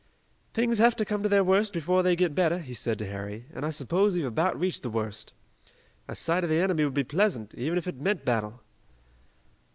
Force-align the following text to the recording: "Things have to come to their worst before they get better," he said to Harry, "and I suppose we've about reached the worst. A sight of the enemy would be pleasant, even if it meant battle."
"Things 0.55 0.79
have 0.79 0.95
to 0.95 1.05
come 1.05 1.21
to 1.21 1.29
their 1.29 1.43
worst 1.43 1.73
before 1.73 2.01
they 2.01 2.15
get 2.15 2.33
better," 2.33 2.57
he 2.57 2.73
said 2.73 2.97
to 2.97 3.05
Harry, 3.05 3.45
"and 3.53 3.63
I 3.63 3.69
suppose 3.69 4.15
we've 4.15 4.25
about 4.25 4.59
reached 4.59 4.81
the 4.81 4.89
worst. 4.89 5.31
A 6.07 6.15
sight 6.15 6.43
of 6.43 6.49
the 6.49 6.55
enemy 6.59 6.83
would 6.85 6.95
be 6.95 7.03
pleasant, 7.03 7.53
even 7.53 7.77
if 7.77 7.85
it 7.85 8.01
meant 8.01 8.25
battle." 8.25 8.63